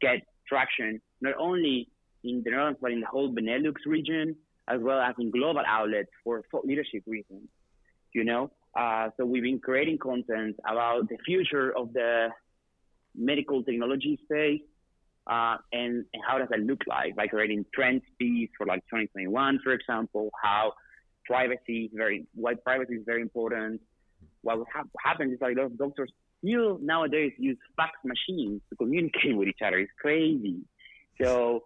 get 0.00 0.22
traction, 0.46 1.00
not 1.20 1.34
only 1.38 1.88
in 2.24 2.42
the 2.44 2.50
Netherlands, 2.50 2.78
but 2.82 2.92
in 2.92 3.00
the 3.00 3.06
whole 3.06 3.32
Benelux 3.32 3.74
region, 3.86 4.36
as 4.68 4.80
well 4.80 5.00
as 5.00 5.14
in 5.18 5.30
global 5.30 5.62
outlets 5.66 6.10
for 6.22 6.42
leadership 6.64 7.02
reasons, 7.06 7.48
you 8.14 8.24
know. 8.24 8.50
Uh, 8.78 9.08
so 9.16 9.24
we've 9.24 9.42
been 9.42 9.58
creating 9.58 9.98
content 9.98 10.56
about 10.68 11.08
the 11.08 11.16
future 11.24 11.76
of 11.76 11.92
the 11.92 12.28
medical 13.14 13.62
technology 13.62 14.18
space, 14.24 14.62
uh, 15.26 15.56
and, 15.72 16.04
and 16.12 16.22
how 16.26 16.38
does 16.38 16.48
that 16.50 16.60
look 16.60 16.80
like? 16.86 17.14
By 17.16 17.26
creating 17.26 17.64
trend 17.74 18.02
speeds 18.12 18.52
for 18.56 18.66
like 18.66 18.80
2021, 18.86 19.60
for 19.62 19.72
example, 19.72 20.30
how 20.42 20.72
privacy 21.24 21.84
is 21.84 21.90
very, 21.94 22.26
why 22.34 22.54
privacy 22.54 22.94
is 22.94 23.02
very 23.04 23.22
important. 23.22 23.80
What 24.42 24.66
hap- 24.72 24.88
happens 24.98 25.34
is 25.34 25.40
like 25.40 25.56
a 25.56 25.60
lot 25.60 25.66
of 25.66 25.78
doctors 25.78 26.10
still 26.38 26.78
nowadays 26.78 27.32
use 27.38 27.58
fax 27.76 27.92
machines 28.04 28.60
to 28.70 28.76
communicate 28.76 29.36
with 29.36 29.48
each 29.48 29.62
other. 29.64 29.78
It's 29.78 29.92
crazy. 30.00 30.60
So 31.20 31.64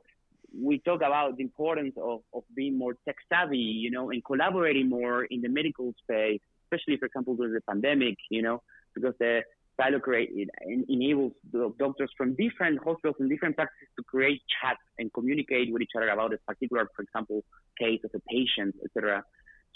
we 0.58 0.78
talk 0.78 0.96
about 0.96 1.36
the 1.36 1.42
importance 1.42 1.94
of, 2.00 2.20
of 2.34 2.42
being 2.54 2.76
more 2.78 2.96
tech 3.04 3.16
savvy, 3.28 3.58
you 3.58 3.90
know, 3.90 4.10
and 4.10 4.24
collaborating 4.24 4.88
more 4.88 5.24
in 5.24 5.40
the 5.42 5.48
medical 5.48 5.94
space, 6.02 6.40
especially, 6.64 6.96
for 6.96 7.06
example, 7.06 7.34
during 7.34 7.54
the 7.54 7.60
pandemic, 7.62 8.16
you 8.30 8.42
know, 8.42 8.62
because 8.94 9.14
the 9.18 9.42
Siilo 9.78 10.00
enables 10.88 11.32
doctors 11.78 12.10
from 12.16 12.34
different 12.34 12.82
hospitals 12.82 13.16
and 13.18 13.28
different 13.28 13.56
practices 13.56 13.88
to 13.96 14.02
create 14.04 14.40
chats 14.60 14.80
and 14.98 15.12
communicate 15.12 15.70
with 15.72 15.82
each 15.82 15.92
other 15.96 16.08
about 16.08 16.32
a 16.32 16.38
particular, 16.38 16.88
for 16.96 17.02
example, 17.02 17.44
case 17.78 18.00
of 18.04 18.10
a 18.14 18.20
patient, 18.20 18.74
etc. 18.84 19.22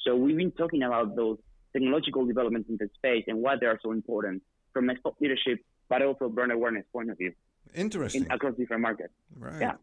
So 0.05 0.17
we've 0.17 0.37
been 0.37 0.53
talking 0.53 0.83
about 0.83 1.15
those 1.17 1.39
technological 1.73 2.25
developments 2.27 2.69
in 2.69 2.77
the 2.79 2.89
space 2.95 3.25
and 3.29 3.39
why 3.43 3.57
they 3.61 3.67
are 3.67 3.79
so 3.83 3.93
important 3.93 4.43
from 4.73 4.89
a 4.91 4.95
thought 5.03 5.17
leadership, 5.21 5.59
but 5.89 6.03
also 6.03 6.29
brand 6.29 6.53
awareness 6.53 6.85
point 6.93 7.11
of 7.11 7.19
view 7.19 7.33
Interesting. 7.75 8.25
in, 8.25 8.31
across 8.33 8.55
different 8.57 8.83
markets. 8.83 9.13
Right. 9.37 9.61
Yeah. 9.61 9.75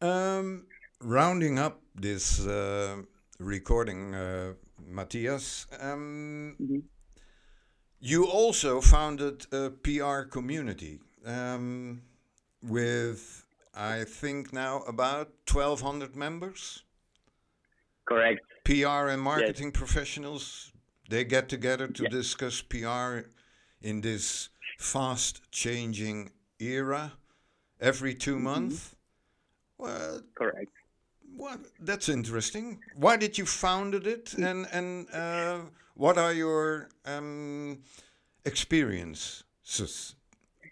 Um, 0.00 0.66
rounding 1.00 1.58
up 1.58 1.80
this 1.94 2.46
uh, 2.46 3.02
recording, 3.38 4.14
uh, 4.14 4.54
Matias, 4.86 5.66
um, 5.80 6.56
Mhm. 6.60 6.82
you 8.00 8.24
also 8.26 8.80
founded 8.80 9.46
a 9.52 9.70
PR 9.70 10.22
community 10.22 11.00
um, 11.24 12.02
with, 12.62 13.44
I 13.74 14.04
think 14.04 14.52
now 14.52 14.82
about 14.82 15.32
1,200 15.46 16.14
members. 16.14 16.84
Correct. 18.08 18.40
PR 18.64 19.08
and 19.12 19.20
marketing 19.22 19.72
professionals, 19.72 20.72
they 21.10 21.24
get 21.24 21.48
together 21.48 21.88
to 21.88 22.02
Yeah. 22.04 22.08
discuss 22.10 22.62
PR 22.62 23.28
in 23.80 24.00
this 24.00 24.48
fast 24.78 25.50
changing 25.52 26.30
era 26.58 27.12
every 27.80 28.14
2 28.14 28.34
Mm-hmm. 28.34 28.44
months. 28.44 28.94
Well, 29.78 30.22
Correct. 30.34 30.70
what, 31.36 31.58
that's 31.80 32.08
interesting. 32.08 32.80
Why 32.96 33.16
did 33.16 33.38
you 33.38 33.46
founded 33.46 34.06
it, 34.06 34.34
and 34.34 34.66
and 34.72 35.06
uh, 35.12 35.60
what 35.94 36.18
are 36.18 36.32
your 36.32 36.88
um, 37.04 37.78
experiences 38.44 40.14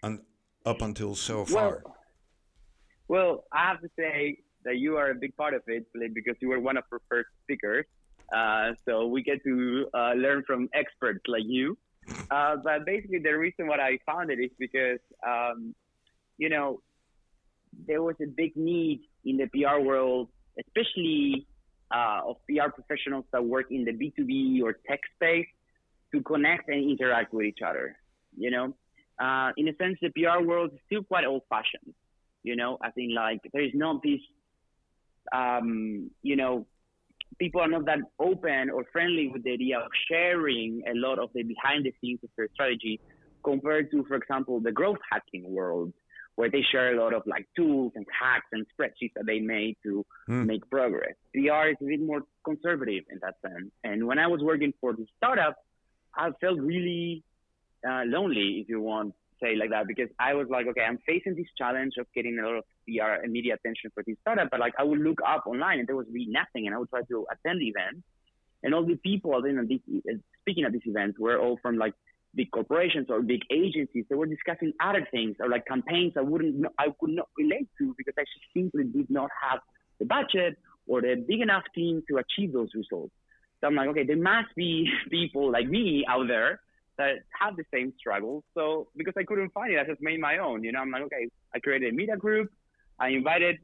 un, 0.03 0.25
up 0.65 0.81
until 0.81 1.15
so 1.15 1.45
far? 1.45 1.81
Well, 1.83 1.95
well, 3.07 3.43
I 3.53 3.69
have 3.69 3.81
to 3.81 3.89
say 3.95 4.39
that 4.67 4.77
you 4.77 4.97
are 4.97 5.09
a 5.11 5.15
big 5.15 5.35
part 5.35 5.53
of 5.53 5.61
it, 5.67 5.85
Philip, 5.93 6.13
because 6.13 6.35
you 6.41 6.49
were 6.49 6.59
one 6.59 6.77
of 6.77 6.83
our 6.91 7.01
first 7.09 7.29
speakers. 7.43 7.85
Uh, 8.35 8.73
so 8.85 9.07
we 9.07 9.23
get 9.23 9.41
to 9.43 9.87
uh, 9.93 10.13
learn 10.13 10.43
from 10.45 10.67
experts 10.73 11.21
like 11.27 11.43
you. 11.45 11.77
Uh, 12.29 12.57
but 12.63 12.85
basically, 12.85 13.19
the 13.19 13.31
reason 13.31 13.67
why 13.67 13.77
I 13.77 13.97
founded 14.05 14.39
it 14.39 14.45
is 14.45 14.51
because, 14.59 14.99
um, 15.25 15.73
you 16.37 16.49
know, 16.49 16.81
there 17.87 18.01
was 18.03 18.15
a 18.21 18.27
big 18.27 18.55
need 18.55 19.01
in 19.23 19.37
the 19.37 19.47
PR 19.47 19.79
world, 19.79 20.27
especially 20.59 21.47
uh, 21.89 22.21
of 22.27 22.35
PR 22.49 22.69
professionals 22.69 23.25
that 23.31 23.43
work 23.43 23.67
in 23.71 23.85
the 23.85 23.91
B2B 23.91 24.61
or 24.63 24.73
tech 24.87 24.99
space, 25.15 25.47
to 26.13 26.21
connect 26.21 26.67
and 26.69 26.89
interact 26.89 27.33
with 27.33 27.45
each 27.45 27.59
other. 27.65 27.95
You 28.37 28.51
know, 28.51 28.75
uh, 29.19 29.51
in 29.57 29.67
a 29.67 29.75
sense, 29.75 29.97
the 30.01 30.09
PR 30.09 30.45
world 30.45 30.71
is 30.73 30.79
still 30.85 31.03
quite 31.03 31.25
old-fashioned. 31.25 31.93
You 32.43 32.55
know, 32.55 32.77
I 32.81 32.91
think 32.91 33.11
like 33.15 33.41
there 33.51 33.63
is 33.63 33.71
not 33.73 34.01
this, 34.03 34.21
um, 35.31 36.09
you 36.21 36.35
know, 36.35 36.65
people 37.39 37.61
are 37.61 37.67
not 37.67 37.85
that 37.85 37.99
open 38.19 38.69
or 38.69 38.85
friendly 38.91 39.27
with 39.27 39.43
the 39.43 39.51
idea 39.51 39.79
of 39.79 39.91
sharing 40.09 40.81
a 40.89 40.93
lot 40.95 41.19
of 41.19 41.29
the 41.33 41.43
behind 41.43 41.85
the 41.85 41.93
scenes 42.01 42.19
of 42.23 42.29
their 42.37 42.47
strategy 42.53 42.99
compared 43.43 43.91
to, 43.91 44.03
for 44.05 44.15
example, 44.15 44.59
the 44.59 44.71
growth 44.71 44.97
hacking 45.11 45.49
world, 45.53 45.93
where 46.35 46.49
they 46.49 46.61
share 46.71 46.93
a 46.93 47.01
lot 47.01 47.13
of 47.13 47.23
like 47.25 47.47
tools 47.55 47.91
and 47.95 48.05
hacks 48.19 48.47
and 48.51 48.65
spreadsheets 48.73 49.11
that 49.15 49.25
they 49.25 49.39
made 49.39 49.75
to 49.83 50.05
Hmm. 50.27 50.45
make 50.45 50.69
progress. 50.69 51.15
PR 51.33 51.69
is 51.69 51.77
a 51.81 51.85
bit 51.85 52.01
more 52.01 52.23
conservative 52.43 53.03
in 53.09 53.19
that 53.21 53.35
sense. 53.41 53.71
And 53.83 54.05
when 54.07 54.19
I 54.19 54.27
was 54.27 54.41
working 54.41 54.73
for 54.81 54.93
the 54.93 55.05
startup, 55.17 55.55
I 56.15 56.31
felt 56.41 56.59
really 56.59 57.23
uh, 57.87 58.03
lonely, 58.05 58.59
if 58.61 58.69
you 58.69 58.81
want 58.81 59.13
say 59.41 59.55
like 59.55 59.69
that, 59.71 59.87
because 59.87 60.09
I 60.19 60.33
was 60.33 60.47
like, 60.49 60.67
okay, 60.67 60.81
I'm 60.81 60.99
facing 61.05 61.35
this 61.35 61.47
challenge 61.57 61.93
of 61.99 62.07
getting 62.13 62.37
a 62.39 62.45
lot 62.45 62.55
of 62.55 62.63
PR 62.87 63.23
and 63.23 63.31
media 63.31 63.55
attention 63.55 63.91
for 63.93 64.03
this 64.05 64.15
startup, 64.21 64.49
but 64.49 64.59
like 64.59 64.73
I 64.77 64.83
would 64.83 64.99
look 64.99 65.19
up 65.25 65.45
online 65.47 65.79
and 65.79 65.87
there 65.87 65.95
was 65.95 66.07
really 66.11 66.27
nothing, 66.29 66.67
and 66.67 66.75
I 66.75 66.79
would 66.79 66.89
try 66.89 67.01
to 67.01 67.25
attend 67.31 67.61
events, 67.61 68.03
and 68.63 68.73
all 68.73 68.85
the 68.85 68.95
people 68.95 69.37
attending 69.37 69.67
this, 69.67 70.01
uh, 70.09 70.17
speaking 70.41 70.63
at 70.63 70.71
these 70.71 70.81
events 70.85 71.19
were 71.19 71.39
all 71.39 71.57
from 71.61 71.77
like 71.77 71.93
big 72.35 72.51
corporations 72.51 73.07
or 73.09 73.21
big 73.21 73.41
agencies. 73.51 74.05
They 74.09 74.15
were 74.15 74.25
discussing 74.25 74.73
other 74.81 75.05
things 75.11 75.35
or 75.39 75.49
like 75.49 75.65
campaigns 75.65 76.13
I 76.17 76.21
wouldn't, 76.21 76.65
I 76.77 76.87
could 76.99 77.11
not 77.11 77.27
relate 77.37 77.67
to 77.79 77.93
because 77.97 78.13
I 78.17 78.23
simply 78.53 78.85
did 78.85 79.09
not 79.09 79.29
have 79.41 79.59
the 79.99 80.05
budget 80.05 80.57
or 80.87 81.01
the 81.01 81.15
big 81.27 81.41
enough 81.41 81.63
team 81.75 82.03
to 82.09 82.17
achieve 82.17 82.53
those 82.53 82.69
results. 82.73 83.13
So 83.59 83.67
I'm 83.67 83.75
like, 83.75 83.89
okay, 83.89 84.05
there 84.05 84.17
must 84.17 84.53
be 84.55 84.89
people 85.09 85.51
like 85.51 85.67
me 85.67 86.05
out 86.07 86.27
there 86.27 86.59
that 86.97 87.15
have 87.39 87.55
the 87.55 87.63
same 87.73 87.93
struggles. 87.97 88.43
So 88.53 88.87
because 88.95 89.13
I 89.17 89.23
couldn't 89.23 89.51
find 89.51 89.71
it, 89.71 89.79
I 89.79 89.85
just 89.85 90.01
made 90.01 90.19
my 90.19 90.37
own. 90.39 90.63
You 90.63 90.71
know, 90.71 90.79
I'm 90.79 90.91
like, 90.91 91.03
okay, 91.03 91.27
I 91.53 91.59
created 91.59 91.93
a 91.93 91.95
media 91.95 92.17
group. 92.17 92.51
I 92.99 93.09
invited 93.09 93.57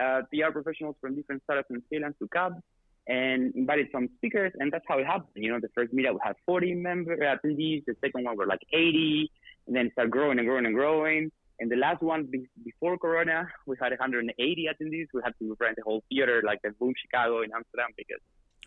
uh, 0.00 0.22
PR 0.32 0.50
professionals 0.52 0.96
from 1.00 1.14
different 1.14 1.42
startups 1.44 1.70
and 1.70 1.82
freelance 1.88 2.16
to 2.18 2.28
come 2.28 2.60
and 3.06 3.54
invited 3.54 3.88
some 3.92 4.08
speakers, 4.16 4.52
and 4.58 4.72
that's 4.72 4.84
how 4.88 4.98
it 4.98 5.06
happened. 5.06 5.30
You 5.34 5.52
know, 5.52 5.60
the 5.60 5.68
first 5.74 5.92
meetup 5.94 6.14
we 6.14 6.20
had 6.22 6.36
40 6.46 6.74
member 6.74 7.16
attendees. 7.16 7.84
The 7.86 7.96
second 8.00 8.24
one 8.24 8.36
were 8.36 8.46
like 8.46 8.60
80, 8.72 9.30
and 9.66 9.76
then 9.76 9.86
it 9.86 9.92
started 9.92 10.10
growing 10.10 10.38
and 10.38 10.46
growing 10.46 10.66
and 10.66 10.74
growing. 10.74 11.30
And 11.60 11.70
the 11.70 11.76
last 11.76 12.02
one 12.02 12.24
be- 12.24 12.48
before 12.64 12.96
Corona, 12.96 13.48
we 13.66 13.76
had 13.80 13.90
180 13.90 14.68
attendees. 14.72 15.06
We 15.12 15.20
had 15.22 15.34
to 15.40 15.56
rent 15.60 15.78
a 15.78 15.82
whole 15.82 16.02
theater 16.08 16.42
like 16.44 16.62
the 16.62 16.70
Boom 16.70 16.94
Chicago 17.02 17.42
in 17.42 17.50
Amsterdam 17.54 17.90
because, 17.96 18.20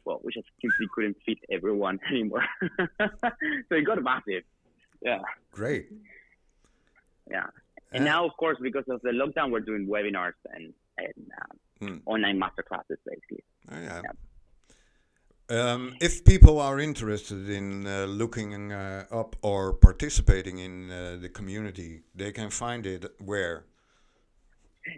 well, 0.06 0.20
we 0.24 0.32
just 0.34 0.48
simply 0.62 0.88
couldn't 0.94 1.18
fit 1.26 1.38
everyone 1.52 2.00
anymore. 2.10 2.46
so 3.00 3.72
it 3.72 3.86
got 3.86 4.02
massive. 4.04 4.44
Yeah, 5.02 5.20
Great. 5.52 5.88
yeah. 7.30 7.48
And 7.92 8.06
now, 8.06 8.26
of 8.26 8.32
course, 8.38 8.58
because 8.62 8.86
of 8.90 9.02
the 9.02 9.10
lockdown, 9.10 9.52
we're 9.52 9.60
doing 9.60 9.86
webinars 9.88 10.34
and, 10.54 10.74
and 10.98 11.32
um, 11.42 11.58
Hmm. 11.82 11.98
online 12.06 12.40
masterclasses, 12.40 12.98
basically. 13.06 13.44
Oh, 13.70 13.82
yeah. 13.82 14.02
Um, 15.50 15.96
if 16.00 16.24
people 16.24 16.60
are 16.60 16.80
interested 16.80 17.50
in 17.50 17.86
uh, 17.86 18.06
looking 18.06 18.72
uh, 18.72 19.06
up 19.12 19.36
or 19.42 19.74
participating 19.74 20.60
in 20.60 20.90
uh, 20.90 21.18
the 21.20 21.28
community, 21.30 22.04
they 22.16 22.32
can 22.32 22.50
find 22.50 22.86
it 22.86 23.06
where? 23.20 23.66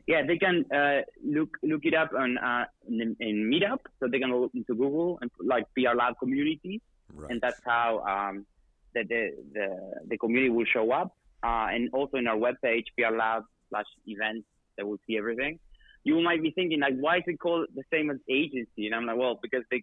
Yeah, 0.08 0.24
they 0.26 0.38
can 0.38 0.66
uh, 0.74 1.02
look 1.24 1.50
look 1.64 1.82
it 1.86 1.94
up 1.94 2.12
on 2.18 2.38
uh, 2.38 2.66
in, 2.88 3.16
in 3.20 3.50
Meetup, 3.52 3.80
so 4.00 4.08
they 4.08 4.20
can 4.20 4.32
go 4.32 4.50
into 4.54 4.74
Google 4.74 5.20
and 5.22 5.30
like 5.44 5.66
PR 5.78 5.96
Lab 5.96 6.16
community, 6.20 6.82
Right. 7.14 7.30
and 7.32 7.40
that's 7.42 7.62
how 7.64 8.00
um, 8.14 8.46
the, 8.94 9.04
the 9.04 9.32
the 9.54 9.68
the 10.10 10.18
community 10.18 10.50
will 10.50 10.66
show 10.66 10.92
up. 10.92 11.16
Uh, 11.44 11.68
and 11.72 11.90
also 11.94 12.18
in 12.18 12.26
our 12.28 12.36
webpage, 12.38 12.86
PR 12.98 13.16
Lab 13.16 13.44
slash 13.70 13.86
events, 14.08 14.48
they 14.78 14.84
will 14.84 14.98
see 15.06 15.18
everything. 15.18 15.60
You 16.04 16.20
might 16.22 16.42
be 16.42 16.50
thinking 16.52 16.80
like, 16.80 16.96
why 16.98 17.18
is 17.18 17.24
it 17.28 17.40
called 17.40 17.68
the 17.76 17.84
same 17.94 18.10
as 18.10 18.18
agency? 18.30 18.88
And 18.88 18.96
I'm 18.96 19.06
like, 19.06 19.18
well, 19.18 19.40
because 19.42 19.64
the 19.70 19.82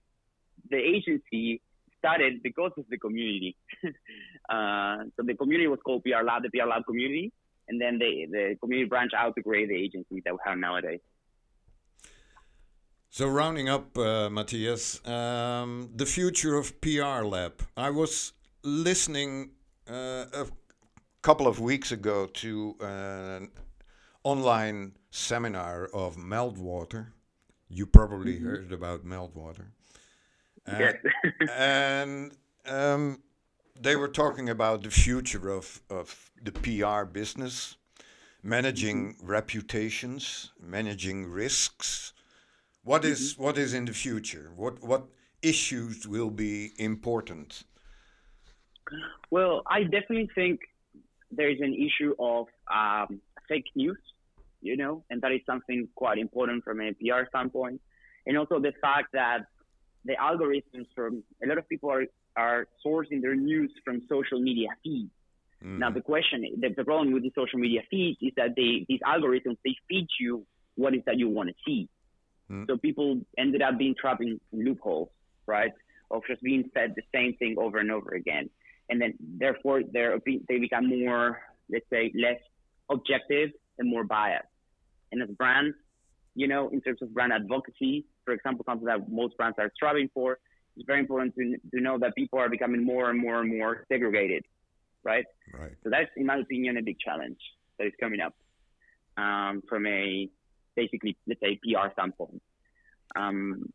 the 0.70 0.78
agency 0.78 1.60
started 1.98 2.42
because 2.42 2.72
of 2.76 2.84
the 2.90 2.98
community. 2.98 3.56
uh, 4.48 4.96
so 5.16 5.22
the 5.24 5.34
community 5.34 5.68
was 5.68 5.78
called 5.84 6.02
PR 6.02 6.24
Lab, 6.24 6.42
the 6.42 6.50
PR 6.50 6.66
Lab 6.68 6.84
community, 6.84 7.32
and 7.68 7.80
then 7.80 7.98
the 7.98 8.26
the 8.30 8.56
community 8.60 8.88
branch 8.88 9.12
out 9.16 9.34
to 9.36 9.42
create 9.42 9.68
the 9.68 9.76
agency 9.76 10.22
that 10.24 10.32
we 10.32 10.38
have 10.44 10.58
nowadays. 10.58 11.00
So 13.10 13.28
rounding 13.28 13.68
up, 13.68 13.96
uh, 13.98 14.30
Matias, 14.30 15.06
um, 15.06 15.90
the 15.94 16.06
future 16.06 16.56
of 16.56 16.80
PR 16.80 17.22
Lab. 17.24 17.62
I 17.76 17.90
was 17.90 18.32
listening 18.62 19.50
uh, 19.86 20.24
a 20.32 20.46
couple 21.20 21.46
of 21.46 21.60
weeks 21.60 21.92
ago 21.92 22.26
to 22.26 22.74
an 22.80 23.50
online 24.24 24.92
seminar 25.10 25.90
of 25.92 26.16
Meltwater. 26.16 27.08
You 27.68 27.84
probably 27.86 28.38
heard 28.38 28.72
about 28.72 29.04
Meltwater. 29.04 29.66
Uh, 30.66 30.78
Yes. 30.78 30.94
and 31.50 32.32
um, 32.66 33.20
they 33.82 33.96
were 33.96 34.08
talking 34.08 34.48
about 34.48 34.82
the 34.82 34.90
future 34.90 35.50
of, 35.50 35.80
of 35.90 36.30
the 36.42 36.52
PR 36.52 37.04
business, 37.04 37.76
managing 38.42 39.16
reputations, 39.22 40.50
managing 40.60 41.26
risks. 41.26 42.12
What 42.84 43.04
is 43.04 43.38
what 43.38 43.58
is 43.58 43.74
in 43.74 43.84
the 43.84 43.92
future? 43.92 44.50
What 44.56 44.82
what 44.82 45.06
issues 45.42 46.06
will 46.06 46.30
be 46.30 46.72
important? 46.78 47.64
Well, 49.30 49.62
I 49.66 49.84
definitely 49.84 50.30
think 50.34 50.60
there 51.30 51.50
is 51.50 51.60
an 51.60 51.74
issue 51.74 52.14
of 52.18 52.46
um, 52.72 53.20
fake 53.48 53.70
news, 53.74 53.98
you 54.60 54.76
know, 54.76 55.04
and 55.10 55.20
that 55.22 55.32
is 55.32 55.40
something 55.46 55.88
quite 55.94 56.18
important 56.18 56.64
from 56.64 56.80
a 56.80 56.92
PR 56.92 57.26
standpoint. 57.28 57.80
And 58.26 58.36
also 58.36 58.60
the 58.60 58.72
fact 58.80 59.08
that 59.12 59.46
the 60.04 60.14
algorithms 60.20 60.86
from 60.94 61.22
a 61.42 61.46
lot 61.46 61.58
of 61.58 61.68
people 61.68 61.90
are, 61.90 62.04
are 62.36 62.66
sourcing 62.84 63.20
their 63.20 63.34
news 63.34 63.70
from 63.84 64.02
social 64.08 64.40
media 64.40 64.68
feeds. 64.82 65.10
Now 65.64 65.90
the 65.90 66.00
question, 66.00 66.44
the, 66.60 66.70
the 66.76 66.84
problem 66.84 67.12
with 67.12 67.22
the 67.22 67.30
social 67.36 67.58
media 67.60 67.82
feeds 67.88 68.18
is 68.20 68.32
that 68.36 68.56
they 68.56 68.84
these 68.88 69.00
algorithms 69.06 69.58
they 69.64 69.76
feed 69.88 70.08
you 70.18 70.44
what 70.74 70.94
is 70.94 71.02
that 71.06 71.18
you 71.18 71.28
want 71.28 71.50
to 71.50 71.54
see. 71.64 71.88
Mm. 72.50 72.66
So 72.66 72.76
people 72.76 73.20
ended 73.38 73.62
up 73.62 73.78
being 73.78 73.94
trapped 73.98 74.22
in 74.22 74.40
loopholes, 74.52 75.10
right? 75.46 75.72
Of 76.10 76.22
just 76.26 76.42
being 76.42 76.68
fed 76.74 76.94
the 76.96 77.02
same 77.14 77.36
thing 77.36 77.56
over 77.58 77.78
and 77.78 77.92
over 77.92 78.10
again, 78.14 78.50
and 78.90 79.00
then 79.00 79.14
therefore 79.20 79.82
they're 79.92 80.18
they 80.48 80.58
become 80.58 80.88
more, 80.88 81.40
let's 81.70 81.86
say, 81.90 82.12
less 82.14 82.40
objective 82.90 83.50
and 83.78 83.88
more 83.88 84.04
biased. 84.04 84.46
And 85.12 85.22
as 85.22 85.28
brands, 85.30 85.76
you 86.34 86.48
know, 86.48 86.70
in 86.70 86.80
terms 86.80 87.02
of 87.02 87.14
brand 87.14 87.32
advocacy, 87.32 88.04
for 88.24 88.34
example, 88.34 88.64
something 88.68 88.86
that 88.86 89.08
most 89.08 89.36
brands 89.36 89.58
are 89.58 89.70
striving 89.76 90.08
for, 90.12 90.38
it's 90.76 90.86
very 90.86 91.00
important 91.00 91.34
to, 91.36 91.56
to 91.74 91.80
know 91.80 91.98
that 91.98 92.14
people 92.14 92.38
are 92.38 92.48
becoming 92.48 92.84
more 92.84 93.10
and 93.10 93.18
more 93.18 93.40
and 93.40 93.58
more 93.58 93.84
segregated, 93.90 94.44
right? 95.04 95.24
Right. 95.52 95.72
So 95.84 95.90
that's, 95.90 96.10
in 96.16 96.26
my 96.26 96.36
opinion, 96.36 96.76
a 96.76 96.82
big 96.82 96.98
challenge 96.98 97.38
that 97.78 97.86
is 97.86 97.92
coming 98.00 98.20
up 98.20 98.34
um, 99.16 99.62
from 99.68 99.86
a 99.86 100.28
basically, 100.74 101.16
let's 101.26 101.40
say, 101.40 101.58
PR 101.62 101.92
standpoint. 101.92 102.42
Um, 103.14 103.66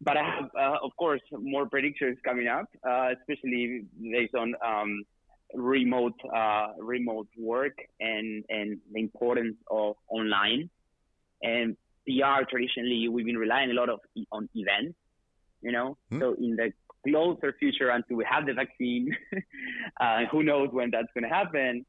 but 0.00 0.16
I 0.16 0.22
have, 0.22 0.50
uh, 0.58 0.76
of 0.84 0.92
course, 0.96 1.22
more 1.32 1.68
predictions 1.68 2.18
coming 2.24 2.46
up, 2.46 2.66
uh, 2.86 3.08
especially 3.18 3.86
based 4.00 4.34
on 4.34 4.54
um, 4.64 5.04
remote 5.54 6.18
uh, 6.34 6.68
remote 6.78 7.28
work 7.38 7.76
and 8.00 8.44
and 8.48 8.78
the 8.92 9.00
importance 9.00 9.56
of 9.70 9.96
online 10.08 10.68
and 11.42 11.76
PR. 12.06 12.44
Traditionally, 12.48 13.08
we've 13.08 13.26
been 13.26 13.38
relying 13.38 13.70
a 13.70 13.74
lot 13.74 13.88
of 13.88 14.00
on 14.30 14.48
events, 14.54 14.94
you 15.64 15.72
know. 15.72 15.96
Hmm. 16.10 16.20
So 16.20 16.34
in 16.34 16.56
the 16.56 16.72
closer 17.06 17.54
future, 17.58 17.90
until 17.90 18.16
we 18.16 18.26
have 18.30 18.46
the 18.46 18.54
vaccine, 18.54 19.10
uh, 20.00 20.26
who 20.30 20.42
knows 20.42 20.68
when 20.70 20.90
that's 20.90 21.08
going 21.14 21.24
to 21.24 21.34
happen. 21.34 21.84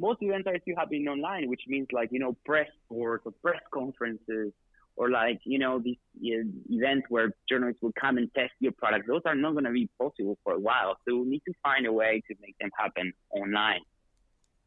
Most 0.00 0.18
events 0.22 0.46
are 0.46 0.56
still 0.62 0.76
happening 0.76 1.08
online, 1.08 1.48
which 1.48 1.62
means 1.66 1.88
like 1.92 2.10
you 2.12 2.20
know 2.20 2.36
press 2.44 2.68
tours 2.88 3.20
or 3.24 3.32
press 3.42 3.60
conferences 3.74 4.52
or 4.96 5.10
like 5.10 5.40
you 5.44 5.58
know 5.58 5.80
these 5.80 5.96
uh, 6.18 6.46
events 6.70 7.06
where 7.08 7.34
journalists 7.48 7.82
will 7.82 7.92
come 8.00 8.16
and 8.16 8.32
test 8.34 8.52
your 8.60 8.72
product. 8.72 9.08
Those 9.08 9.22
are 9.24 9.34
not 9.34 9.52
going 9.52 9.64
to 9.64 9.72
be 9.72 9.88
possible 10.00 10.38
for 10.44 10.52
a 10.54 10.58
while. 10.58 10.96
So 11.06 11.16
we 11.16 11.28
need 11.28 11.42
to 11.46 11.54
find 11.62 11.84
a 11.86 11.92
way 11.92 12.22
to 12.28 12.34
make 12.40 12.56
them 12.60 12.70
happen 12.78 13.12
online, 13.30 13.80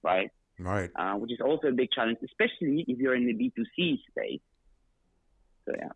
right? 0.03 0.29
Right. 0.59 0.89
Uh, 0.95 1.13
which 1.13 1.31
is 1.31 1.39
also 1.43 1.67
a 1.67 1.71
big 1.71 1.89
challenge, 1.91 2.17
especially 2.23 2.85
if 2.87 2.99
you're 2.99 3.15
in 3.15 3.25
the 3.25 3.33
B2C 3.33 3.99
space. 4.09 4.41
So 5.65 5.75
yeah. 5.77 5.89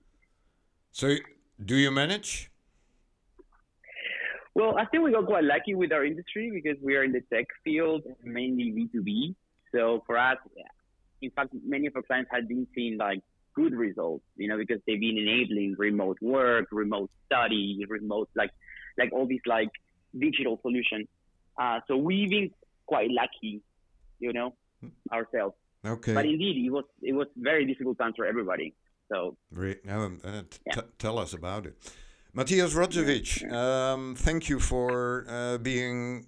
So 0.92 1.16
do 1.64 1.76
you 1.76 1.92
manage? 1.92 2.52
Well, 4.56 4.78
I 4.78 4.86
think 4.86 5.04
we 5.04 5.12
got 5.12 5.26
quite 5.26 5.44
lucky 5.44 5.76
with 5.76 5.92
our 5.92 6.06
industry 6.06 6.50
because 6.50 6.82
we 6.82 6.96
are 6.96 7.04
in 7.04 7.12
the 7.12 7.22
tech 7.32 7.46
field, 7.64 8.04
mainly 8.24 8.72
B2B. 8.72 9.36
So 9.74 10.02
for 10.08 10.18
us, 10.18 10.38
in 11.22 11.30
fact, 11.32 11.50
many 11.66 11.88
of 11.88 11.96
our 11.98 12.02
clients 12.02 12.32
have 12.34 12.48
been 12.48 12.66
seeing 12.74 12.98
like 12.98 13.20
good 13.54 13.74
results, 13.74 14.24
you 14.38 14.48
know, 14.48 14.58
because 14.58 14.80
they've 14.88 15.00
been 15.00 15.18
enabling 15.18 15.76
remote 15.78 16.18
work, 16.22 16.68
remote 16.72 17.10
study, 17.26 17.86
remote, 17.90 18.30
like, 18.36 18.52
like 18.98 19.12
all 19.12 19.28
these 19.28 19.42
like 19.46 19.70
digital 20.18 20.58
solutions. 20.62 21.08
Uh, 21.60 21.80
so 21.88 21.98
we've 21.98 22.30
been 22.30 22.50
quite 22.86 23.10
lucky, 23.12 23.62
you 24.20 24.32
know, 24.32 24.54
ourselves. 25.12 25.56
Okay. 25.86 26.14
But 26.14 26.26
indeed, 26.26 26.66
it 26.66 26.70
was, 26.70 26.86
it 27.02 27.14
was 27.14 27.28
very 27.36 27.66
difficult 27.66 27.98
time 27.98 28.14
for 28.16 28.26
everybody. 28.26 28.74
So 29.12 29.36
Re- 29.52 29.80
um, 29.90 30.22
uh, 30.24 30.44
t- 30.50 30.60
Yeah. 30.66 30.82
tell 30.98 31.20
us 31.20 31.34
about 31.34 31.66
it. 31.66 31.76
Matias 32.36 32.76
Rodsevich, 32.76 33.50
um, 33.50 34.14
thank 34.14 34.50
you 34.50 34.60
for 34.60 35.26
uh, 35.30 35.58
being 35.58 36.26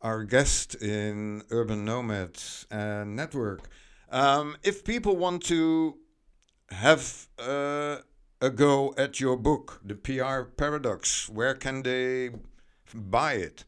our 0.00 0.22
guest 0.22 0.76
in 0.76 1.42
Urban 1.50 1.84
Nomads 1.84 2.68
uh, 2.70 3.02
Network. 3.04 3.68
Um, 4.12 4.56
if 4.62 4.84
people 4.84 5.16
want 5.16 5.42
to 5.46 5.98
have 6.68 7.26
uh, 7.40 7.96
a 8.40 8.50
go 8.50 8.94
at 8.96 9.18
your 9.18 9.36
book, 9.36 9.80
The 9.84 9.96
PR 9.96 10.42
Paradox, 10.56 11.28
where 11.28 11.54
can 11.54 11.82
they 11.82 12.30
buy 12.94 13.32
it? 13.32 13.64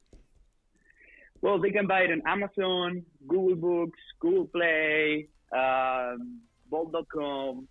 Well, 1.40 1.58
they 1.58 1.72
can 1.72 1.88
buy 1.88 2.02
it 2.02 2.12
on 2.12 2.22
Amazon, 2.28 3.04
Google 3.26 3.56
Books, 3.56 3.98
Google 4.20 4.46
Play, 4.46 5.26
um, 5.52 6.42
Bol.com, 6.70 7.66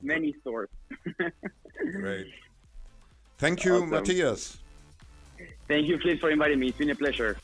many 0.00 0.36
stores. 0.40 0.68
Great. 1.92 2.28
Thank 3.40 3.64
you, 3.64 3.76
Awesome. 3.76 3.88
Matias. 3.88 4.58
Thank 5.66 5.86
you, 5.86 5.98
Flip, 5.98 6.20
for 6.20 6.30
inviting 6.30 6.60
me. 6.60 6.68
It's 6.68 6.76
been 6.76 6.90
a 6.90 6.94
pleasure. 6.94 7.38